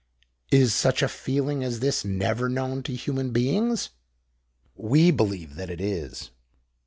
[0.51, 3.91] Is such a feeling as this never known to human beings?
[4.75, 6.31] We believe that it is.